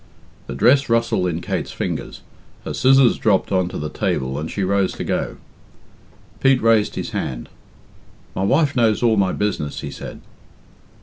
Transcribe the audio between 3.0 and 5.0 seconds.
dropped on to the table, and she rose